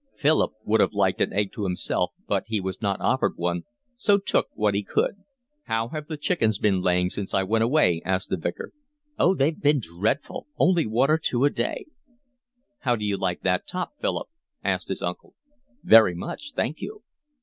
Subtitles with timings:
[0.15, 3.65] Philip would have liked an egg to himself, but he was not offered one,
[3.95, 5.17] so took what he could.
[5.65, 8.71] "How have the chickens been laying since I went away?" asked the Vicar.
[9.19, 11.85] "Oh, they've been dreadful, only one or two a day."
[12.79, 14.27] "How did you like that top, Philip?"
[14.63, 15.35] asked his uncle.
[15.83, 17.03] "Very much, thank you."